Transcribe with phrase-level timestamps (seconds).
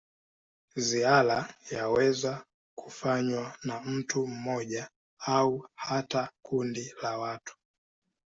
[0.75, 2.45] Ziara yaweza
[2.77, 4.89] kufanywa na mtu mmoja
[5.19, 7.55] au hata kundi la watu.